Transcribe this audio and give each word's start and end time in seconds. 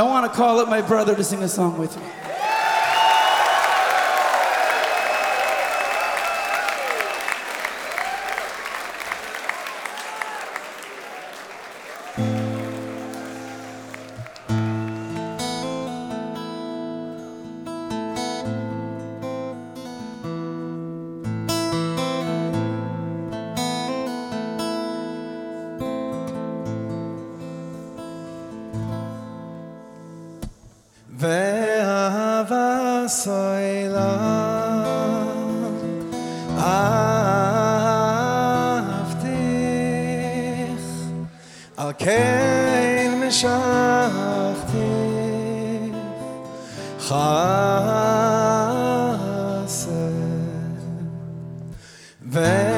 I 0.00 0.02
want 0.02 0.32
to 0.32 0.34
call 0.34 0.60
up 0.60 0.68
my 0.70 0.80
brother 0.80 1.14
to 1.14 1.22
sing 1.22 1.42
a 1.42 1.48
song 1.48 1.76
with 1.76 1.94
me. 1.94 2.29
ואהבה 33.09 33.09
סוילה 33.09 34.15
אהבתיך 39.15 40.85
על 41.77 41.91
כן 41.97 43.21
משכתיך 43.27 43.55
חסד 46.99 47.15
ואהבה 52.31 52.68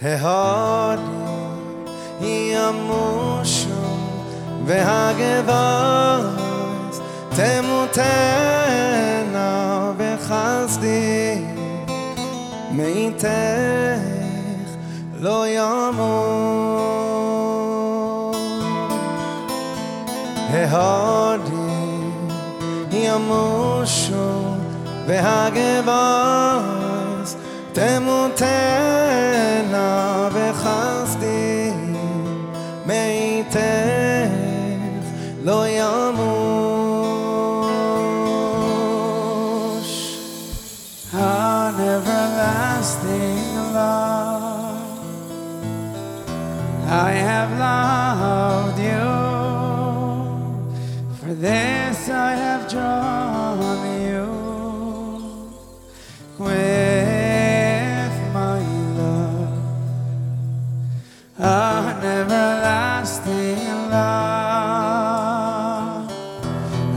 He 0.00 0.16
hard 0.16 1.00
I 2.22 2.54
am 2.56 2.88
Ve 4.66 4.80
hagevas 4.80 5.12
gewaz 5.18 6.96
Te 7.36 7.60
mutena 7.60 9.48
Ve 9.98 10.16
chazdi 10.26 11.44
Me 12.72 12.86
Lo 15.20 15.44
yamo. 15.44 16.14
He 20.50 20.64
hard 20.64 21.42
I 22.90 22.92
am 23.14 23.30
Ve 25.06 25.18
hagevas 25.18 27.36
gewaz 27.74 27.98
בחסדי 30.59 31.71
מאיתך 32.85 33.59
לא 35.43 35.67
ימוש 35.67 36.55
An 41.13 41.75
everlasting 41.79 43.55
love. 43.73 44.89
I 47.07 47.11
have 47.29 47.51
loved 47.67 48.79
you. 48.89 49.07
For 51.19 51.33
this 51.45 51.78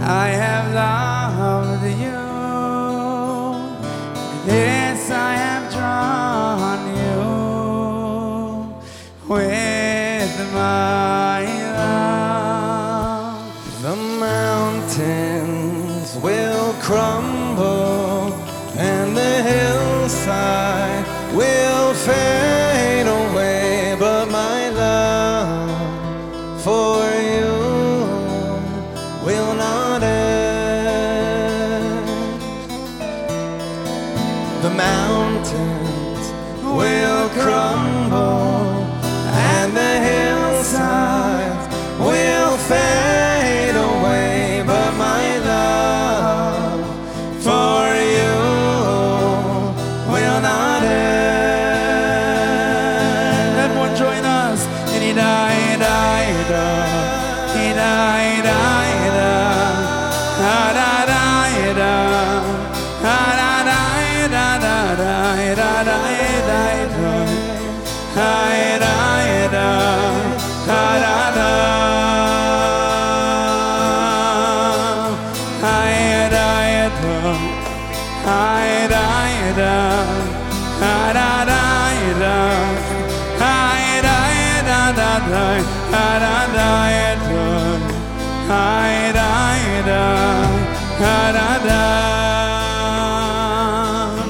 I 0.06 0.28
have 0.32 0.74
loved 0.74 1.86
you. 1.86 2.20
This 4.46 5.10
I 5.10 5.36
have 5.36 5.72
drawn 5.72 6.88
you 7.00 7.24
with 9.30 10.54
my 10.54 11.46
love. 11.80 13.48
The 13.82 13.96
mountains 14.28 16.18
will 16.22 16.74
crumble 16.82 18.34
and 18.76 19.16
the 19.16 19.42
hillside 19.42 21.06
will 21.34 21.94
fade 21.94 23.08
away, 23.08 23.96
but 23.98 24.30
my 24.30 24.68
love 24.68 26.62
for 26.62 27.06
you 27.22 27.53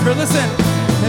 clever. 0.00 0.14
Listen. 0.18 0.48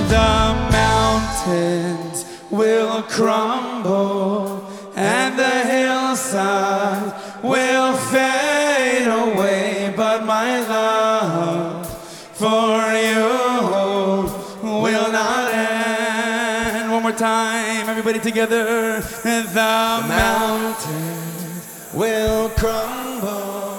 The 0.09 0.53
mountains 0.71 2.25
will 2.51 3.01
crumble 3.03 4.69
and 4.95 5.39
the 5.39 5.55
hillside 5.73 7.11
will 7.41 7.97
fade 7.97 9.07
away, 9.07 9.91
but 9.97 10.25
my 10.25 10.59
love 10.67 11.87
for 12.33 12.93
you 12.93 14.29
will 14.61 15.11
not 15.11 15.51
end. 15.51 16.91
One 16.91 17.01
more 17.01 17.11
time, 17.11 17.89
everybody 17.89 18.19
together. 18.19 18.99
The 19.01 20.03
mountains 20.07 21.89
will 21.91 22.49
crumble. 22.49 23.74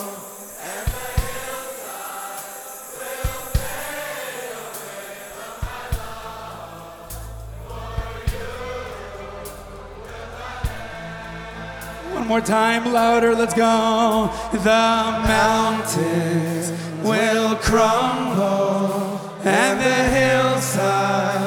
One 12.27 12.41
more 12.41 12.47
time, 12.49 12.93
louder, 12.93 13.37
let's 13.37 13.55
go. 13.55 14.29
The 14.51 14.59
mountains 15.29 16.73
will 17.01 17.55
crumble 17.55 19.21
and 19.45 19.79
the 19.79 19.95
hillside 20.19 21.46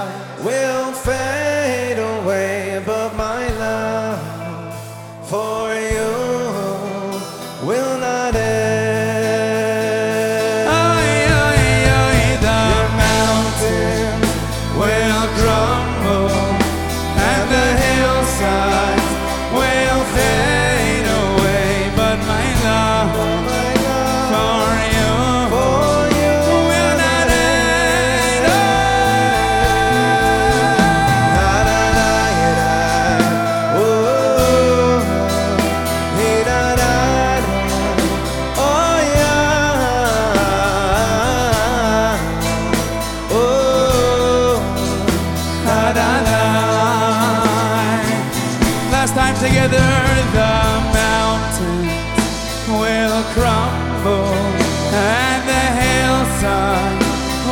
sun 56.42 56.98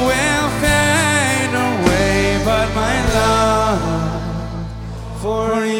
will 0.07 0.49
fade 0.61 1.55
away, 1.69 2.41
but 2.45 2.67
my 2.73 2.95
love 3.17 3.83
for 5.21 5.65
you. 5.65 5.76